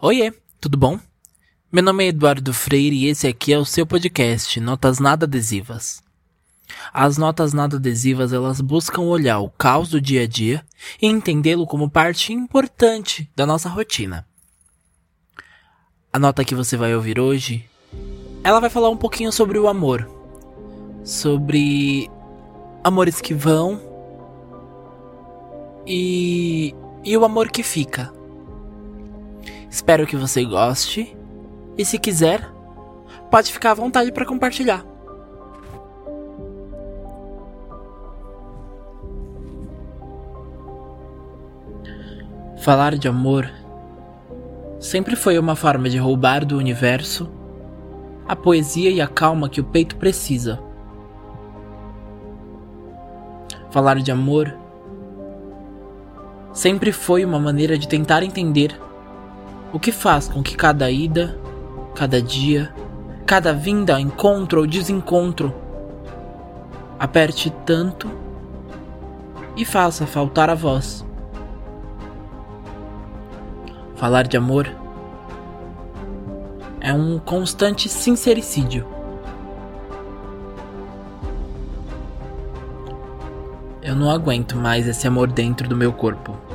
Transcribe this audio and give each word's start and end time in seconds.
Oiê, 0.00 0.32
tudo 0.60 0.78
bom? 0.78 0.96
Meu 1.72 1.82
nome 1.82 2.04
é 2.04 2.08
Eduardo 2.10 2.54
Freire 2.54 2.94
e 2.94 3.06
esse 3.08 3.26
aqui 3.26 3.52
é 3.52 3.58
o 3.58 3.64
seu 3.64 3.84
podcast 3.84 4.60
Notas 4.60 5.00
Nada 5.00 5.26
Adesivas. 5.26 6.00
As 6.94 7.18
notas 7.18 7.52
nada 7.52 7.78
adesivas 7.78 8.32
elas 8.32 8.60
buscam 8.60 9.00
olhar 9.00 9.40
o 9.40 9.50
caos 9.50 9.88
do 9.88 10.00
dia 10.00 10.22
a 10.22 10.26
dia 10.28 10.64
e 11.02 11.08
entendê-lo 11.08 11.66
como 11.66 11.90
parte 11.90 12.32
importante 12.32 13.28
da 13.34 13.44
nossa 13.44 13.68
rotina. 13.68 14.24
A 16.12 16.18
nota 16.20 16.44
que 16.44 16.54
você 16.54 16.76
vai 16.76 16.94
ouvir 16.94 17.18
hoje, 17.18 17.68
ela 18.44 18.60
vai 18.60 18.70
falar 18.70 18.90
um 18.90 18.96
pouquinho 18.96 19.32
sobre 19.32 19.58
o 19.58 19.66
amor, 19.66 20.08
sobre 21.02 22.08
amores 22.84 23.20
que 23.20 23.34
vão 23.34 23.80
e 25.84 26.72
e 27.04 27.16
o 27.16 27.24
amor 27.24 27.50
que 27.50 27.64
fica. 27.64 28.16
Espero 29.78 30.08
que 30.08 30.16
você 30.16 30.44
goste 30.44 31.16
e 31.78 31.84
se 31.84 32.00
quiser, 32.00 32.44
pode 33.30 33.52
ficar 33.52 33.70
à 33.70 33.74
vontade 33.74 34.10
para 34.10 34.26
compartilhar. 34.26 34.84
Falar 42.58 42.96
de 42.96 43.06
amor 43.06 43.48
sempre 44.80 45.14
foi 45.14 45.38
uma 45.38 45.54
forma 45.54 45.88
de 45.88 45.96
roubar 45.96 46.44
do 46.44 46.58
universo 46.58 47.30
a 48.26 48.34
poesia 48.34 48.90
e 48.90 49.00
a 49.00 49.06
calma 49.06 49.48
que 49.48 49.60
o 49.60 49.64
peito 49.64 49.94
precisa. 49.94 50.60
Falar 53.70 54.00
de 54.00 54.10
amor 54.10 54.52
sempre 56.52 56.90
foi 56.90 57.24
uma 57.24 57.38
maneira 57.38 57.78
de 57.78 57.86
tentar 57.86 58.24
entender 58.24 58.87
o 59.72 59.78
que 59.78 59.92
faz 59.92 60.28
com 60.28 60.42
que 60.42 60.56
cada 60.56 60.90
ida, 60.90 61.38
cada 61.94 62.20
dia, 62.22 62.72
cada 63.26 63.52
vinda, 63.52 64.00
encontro 64.00 64.60
ou 64.60 64.66
desencontro 64.66 65.54
aperte 66.98 67.50
tanto 67.64 68.10
e 69.56 69.64
faça 69.64 70.06
faltar 70.06 70.50
a 70.50 70.54
voz. 70.54 71.04
Falar 73.96 74.26
de 74.26 74.36
amor 74.36 74.70
é 76.80 76.92
um 76.92 77.18
constante 77.18 77.88
sincericídio. 77.88 78.86
Eu 83.82 83.96
não 83.96 84.10
aguento 84.10 84.56
mais 84.56 84.86
esse 84.86 85.06
amor 85.06 85.28
dentro 85.28 85.68
do 85.68 85.76
meu 85.76 85.92
corpo. 85.92 86.47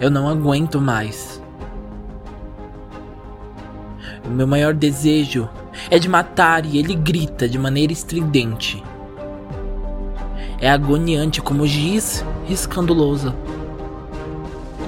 Eu 0.00 0.10
não 0.10 0.28
aguento 0.28 0.80
mais. 0.80 1.40
O 4.24 4.30
meu 4.30 4.46
maior 4.46 4.74
desejo 4.74 5.48
é 5.90 5.98
de 5.98 6.08
matar 6.08 6.66
e 6.66 6.78
ele 6.78 6.94
grita 6.94 7.48
de 7.48 7.58
maneira 7.58 7.92
estridente. 7.92 8.82
É 10.60 10.70
agoniante 10.70 11.40
como 11.40 11.66
giz 11.66 12.24
riscando 12.46 12.92
lousa 12.92 13.34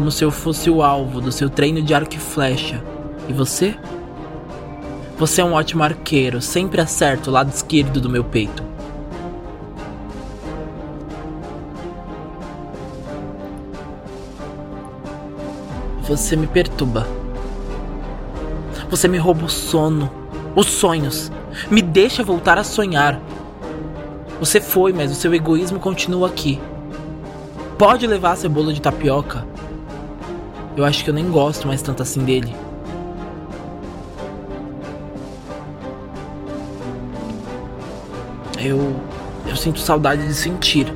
como 0.00 0.10
se 0.10 0.24
eu 0.24 0.30
fosse 0.30 0.70
o 0.70 0.82
alvo 0.82 1.20
do 1.20 1.30
seu 1.30 1.50
treino 1.50 1.82
de 1.82 1.92
arco 1.92 2.14
e 2.14 2.18
flecha. 2.18 2.82
E 3.28 3.34
você? 3.34 3.76
Você 5.18 5.42
é 5.42 5.44
um 5.44 5.52
ótimo 5.52 5.82
arqueiro, 5.82 6.40
sempre 6.40 6.80
acerta 6.80 7.28
o 7.28 7.32
lado 7.34 7.50
esquerdo 7.50 8.00
do 8.00 8.08
meu 8.08 8.24
peito. 8.24 8.69
Você 16.10 16.34
me 16.34 16.48
perturba. 16.48 17.06
Você 18.90 19.06
me 19.06 19.16
rouba 19.16 19.44
o 19.44 19.48
sono, 19.48 20.10
os 20.56 20.66
sonhos, 20.66 21.30
me 21.70 21.80
deixa 21.80 22.24
voltar 22.24 22.58
a 22.58 22.64
sonhar. 22.64 23.20
Você 24.40 24.60
foi, 24.60 24.92
mas 24.92 25.12
o 25.12 25.14
seu 25.14 25.32
egoísmo 25.32 25.78
continua 25.78 26.26
aqui. 26.26 26.60
Pode 27.78 28.08
levar 28.08 28.32
a 28.32 28.36
cebola 28.36 28.72
de 28.72 28.80
tapioca, 28.80 29.46
eu 30.76 30.84
acho 30.84 31.04
que 31.04 31.10
eu 31.10 31.14
nem 31.14 31.30
gosto 31.30 31.68
mais 31.68 31.80
tanto 31.80 32.02
assim 32.02 32.24
dele. 32.24 32.52
Eu. 38.58 38.96
Eu 39.46 39.54
sinto 39.54 39.78
saudade 39.78 40.26
de 40.26 40.34
sentir. 40.34 40.92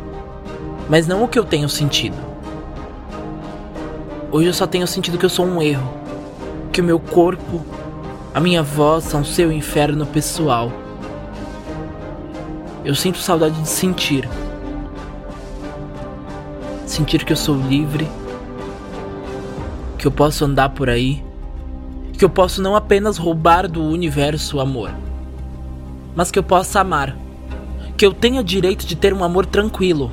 Mas 0.88 1.06
não 1.06 1.22
o 1.22 1.28
que 1.28 1.38
eu 1.38 1.44
tenho 1.44 1.68
sentido. 1.68 2.33
Hoje 4.34 4.48
eu 4.48 4.52
só 4.52 4.66
tenho 4.66 4.84
sentido 4.84 5.16
que 5.16 5.24
eu 5.24 5.30
sou 5.30 5.46
um 5.46 5.62
erro. 5.62 5.88
Que 6.72 6.80
o 6.80 6.84
meu 6.84 6.98
corpo, 6.98 7.64
a 8.34 8.40
minha 8.40 8.64
voz 8.64 9.04
são 9.04 9.24
seu 9.24 9.52
inferno 9.52 10.04
pessoal. 10.04 10.72
Eu 12.84 12.96
sinto 12.96 13.18
saudade 13.18 13.54
de 13.62 13.68
sentir. 13.68 14.28
Sentir 16.84 17.24
que 17.24 17.32
eu 17.32 17.36
sou 17.36 17.56
livre 17.56 18.08
que 19.96 20.04
eu 20.04 20.10
posso 20.10 20.44
andar 20.44 20.70
por 20.70 20.90
aí, 20.90 21.24
que 22.18 22.24
eu 22.24 22.28
posso 22.28 22.60
não 22.60 22.74
apenas 22.74 23.16
roubar 23.16 23.68
do 23.68 23.84
universo 23.84 24.56
o 24.56 24.60
amor, 24.60 24.90
mas 26.16 26.32
que 26.32 26.40
eu 26.40 26.42
possa 26.42 26.80
amar, 26.80 27.16
que 27.96 28.04
eu 28.04 28.12
tenha 28.12 28.42
direito 28.42 28.84
de 28.84 28.96
ter 28.96 29.14
um 29.14 29.22
amor 29.22 29.46
tranquilo, 29.46 30.10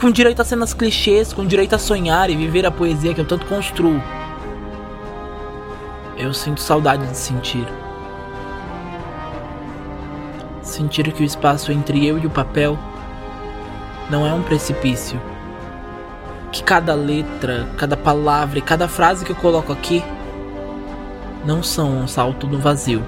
com 0.00 0.10
direito 0.10 0.42
a 0.42 0.44
cenas 0.44 0.72
clichês, 0.74 1.32
com 1.32 1.46
direito 1.46 1.74
a 1.74 1.78
sonhar 1.78 2.30
e 2.30 2.36
viver 2.36 2.66
a 2.66 2.70
poesia 2.70 3.14
que 3.14 3.20
eu 3.20 3.26
tanto 3.26 3.46
construo. 3.46 4.02
Eu 6.16 6.32
sinto 6.32 6.60
saudade 6.60 7.06
de 7.06 7.16
sentir. 7.16 7.66
Sentir 10.62 11.10
que 11.12 11.22
o 11.22 11.26
espaço 11.26 11.72
entre 11.72 12.06
eu 12.06 12.18
e 12.18 12.26
o 12.26 12.30
papel 12.30 12.78
não 14.10 14.26
é 14.26 14.32
um 14.32 14.42
precipício 14.42 15.20
que 16.52 16.62
cada 16.62 16.94
letra, 16.94 17.66
cada 17.78 17.96
palavra 17.96 18.58
e 18.58 18.62
cada 18.62 18.86
frase 18.86 19.24
que 19.24 19.32
eu 19.32 19.36
coloco 19.36 19.72
aqui 19.72 20.04
não 21.46 21.62
são 21.62 21.90
um 21.90 22.06
salto 22.06 22.46
no 22.46 22.58
vazio. 22.58 23.02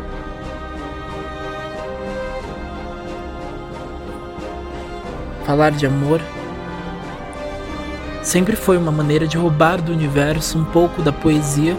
Falar 5.44 5.72
de 5.72 5.86
amor 5.86 6.22
sempre 8.24 8.56
foi 8.56 8.78
uma 8.78 8.90
maneira 8.90 9.28
de 9.28 9.36
roubar 9.36 9.80
do 9.80 9.92
universo 9.92 10.58
um 10.58 10.64
pouco 10.64 11.02
da 11.02 11.12
poesia 11.12 11.76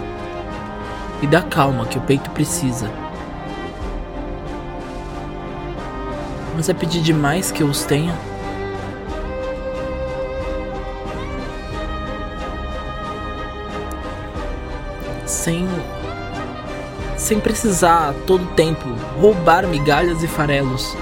e 1.22 1.28
da 1.28 1.42
calma 1.42 1.88
que 1.88 1.98
o 1.98 2.02
peito 2.02 2.30
precisa. 2.30 2.90
Mas 6.56 6.70
é 6.70 6.74
pedir 6.74 7.02
demais 7.02 7.52
que 7.52 7.62
eu 7.62 7.68
os 7.68 7.84
tenha? 7.84 8.16
sem 15.26 15.68
sem 17.18 17.40
precisar 17.40 18.10
a 18.10 18.14
todo 18.26 18.46
tempo 18.54 18.88
roubar 19.20 19.66
migalhas 19.68 20.22
e 20.22 20.28
farelos, 20.28 20.96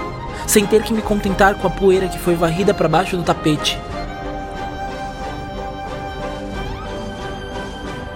sem 0.46 0.66
ter 0.66 0.82
que 0.82 0.92
me 0.92 1.02
contentar 1.02 1.54
com 1.56 1.66
a 1.66 1.70
poeira 1.70 2.08
que 2.08 2.18
foi 2.18 2.34
varrida 2.34 2.72
para 2.72 2.88
baixo 2.88 3.16
do 3.16 3.22
tapete. 3.22 3.78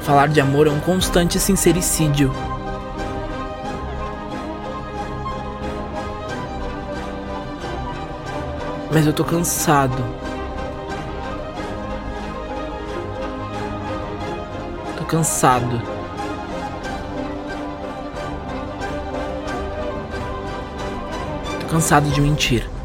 Falar 0.09 0.29
de 0.29 0.41
amor 0.41 0.67
é 0.67 0.71
um 0.71 0.81
constante 0.81 1.39
sincericídio. 1.39 2.33
Mas 8.91 9.07
eu 9.07 9.13
tô 9.13 9.23
cansado. 9.23 10.03
Tô 14.97 15.05
cansado. 15.05 15.83
cansado 21.69 22.09
de 22.09 22.19
mentir. 22.23 22.78